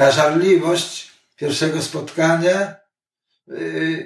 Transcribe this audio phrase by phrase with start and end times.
[0.00, 2.76] ta żarliwość pierwszego spotkania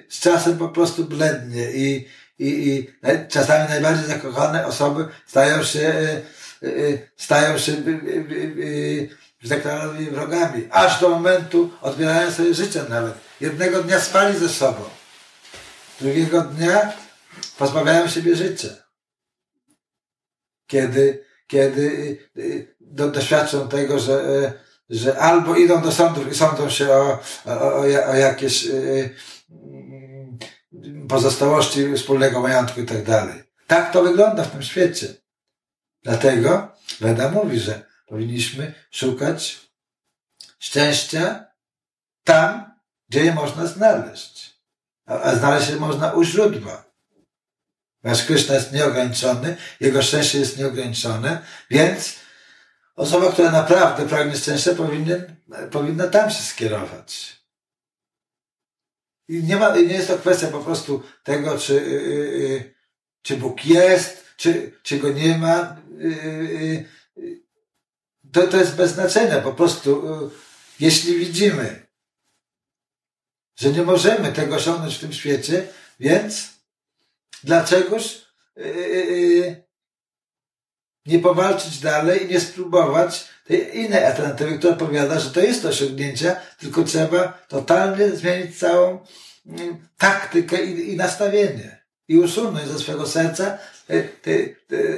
[0.08, 2.08] z czasem po prostu blednie i,
[2.38, 2.88] i, i
[3.28, 5.92] czasami najbardziej zakochane osoby stają się,
[7.16, 7.72] stają się
[9.48, 9.62] tak
[10.10, 13.14] wrogami, aż do momentu odbierają sobie życie nawet.
[13.40, 14.84] Jednego dnia spali ze sobą,
[16.00, 16.92] drugiego dnia
[17.58, 18.68] pozbawiają siebie życia.
[20.66, 22.18] Kiedy, kiedy
[22.80, 27.76] do, doświadczą tego, że, y, że albo idą do sądów i sądzą się o, o,
[28.10, 28.68] o jakieś
[31.08, 33.42] pozostałości wspólnego majątku i tak dalej.
[33.66, 35.14] Tak to wygląda w tym świecie.
[36.02, 39.60] Dlatego Weda mówi, że powinniśmy szukać
[40.58, 41.44] szczęścia
[42.24, 42.74] tam,
[43.08, 44.60] gdzie je można znaleźć.
[45.06, 46.84] A, znaleźć je można u źródła.
[48.02, 52.14] Nasz Krishna jest nieograniczony, jego szczęście jest nieograniczone, więc
[52.96, 55.36] osoba, która naprawdę pragnie szczęścia, powinien,
[55.70, 57.36] powinna tam się skierować.
[59.28, 62.74] I nie, ma, nie jest to kwestia po prostu tego, czy, yy,
[63.22, 65.76] czy Bóg jest, czy, czy go nie ma.
[65.98, 66.84] Yy,
[68.32, 69.40] to, to jest bez znaczenia.
[69.40, 70.02] Po prostu,
[70.80, 71.86] jeśli widzimy,
[73.56, 75.68] że nie możemy tego osiągnąć w tym świecie,
[76.00, 76.48] więc
[77.44, 79.63] dlaczegoż yy,
[81.06, 85.68] nie powalczyć dalej i nie spróbować tej innej alternatywy, która powiada, że to jest do
[85.68, 88.98] osiągnięcia, tylko trzeba totalnie zmienić całą
[89.46, 93.58] mm, taktykę i, i nastawienie i usunąć ze swojego serca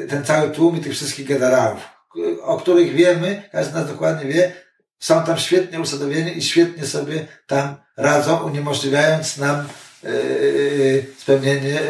[0.09, 1.97] ten cały tłum i tych wszystkich generałów
[2.43, 4.53] o których wiemy, każdy z nas dokładnie wie,
[4.99, 9.69] są tam świetnie usadowieni i świetnie sobie tam radzą, uniemożliwiając nam
[10.03, 11.81] yy, spełnienie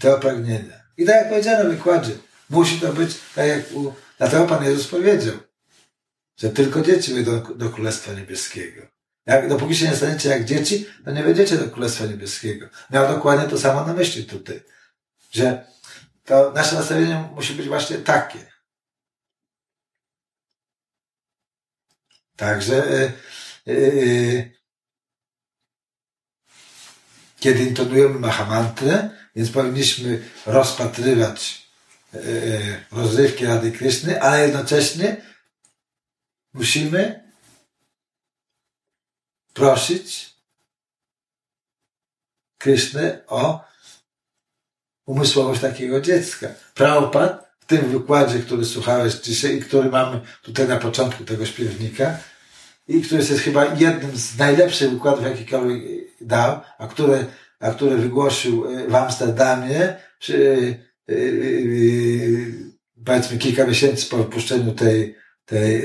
[0.00, 0.76] tego pragnienia.
[0.96, 2.12] I tak jak powiedziano na wykładzie,
[2.50, 5.34] musi to być tak jak u, dlatego Pan Jezus powiedział,
[6.36, 8.86] że tylko dzieci wyjdą do Królestwa Niebieskiego.
[9.26, 12.68] Jak, dopóki się nie staniecie jak dzieci, to nie wejdziecie do Królestwa Niebieskiego.
[12.90, 14.62] Miał dokładnie to samo na myśli tutaj,
[15.30, 15.66] że
[16.24, 18.56] to nasze nastawienie musi być właśnie takie.
[22.36, 23.12] Także e,
[23.68, 24.50] e,
[27.40, 31.65] kiedy intonujemy Mahamantrę, więc powinniśmy rozpatrywać
[33.16, 35.16] rozrywki Rady Kryszny, ale jednocześnie
[36.54, 37.30] musimy
[39.54, 40.36] prosić
[42.58, 43.64] Krysznę o
[45.06, 46.48] umysłowość takiego dziecka.
[46.74, 52.18] Prabhupada w tym wykładzie, który słuchałeś dzisiaj i który mamy tutaj na początku tego śpiewnika
[52.88, 55.82] i który jest chyba jednym z najlepszych wykładów, jakikolwiek
[56.20, 57.26] dał, a który,
[57.60, 59.96] a który wygłosił e, w Amsterdamie e,
[63.06, 65.82] powiedzmy kilka miesięcy po wypuszczeniu tej, tej,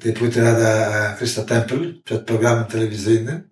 [0.00, 3.50] tej płyty Rada Krishna Temple przed programem telewizyjnym.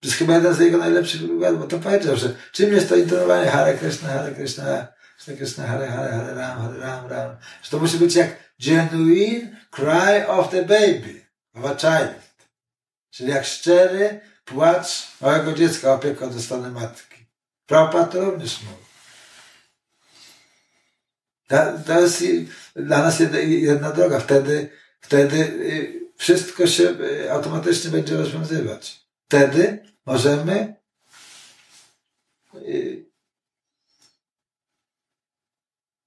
[0.00, 2.96] To jest chyba jeden z jego najlepszych wykładów, bo to powiedział, że czym jest to
[2.96, 4.86] intonowanie Hare Krishna, Hare Krishna,
[5.16, 7.36] Krishna Krishna, Hare Hare, Hare Ram, Hare Ram, Ram.
[7.62, 12.28] Że to musi być jak genuine cry of the baby, of a child.
[13.10, 17.26] Czyli jak szczery płacz małego dziecka opieka ze strony matki.
[17.66, 18.87] Prabhupada to również mówi.
[21.48, 22.24] To, jest
[22.76, 24.20] dla nas jedna, droga.
[24.20, 24.70] Wtedy,
[25.00, 29.06] wtedy y, wszystko się y, automatycznie będzie rozwiązywać.
[29.26, 30.74] Wtedy możemy
[32.54, 33.04] y,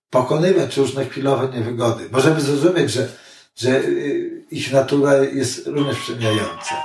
[0.09, 2.09] pokonywać różne chwilowe niewygody.
[2.11, 3.07] Możemy zrozumieć, że,
[3.55, 3.81] że
[4.51, 6.75] ich natura jest również przemijająca.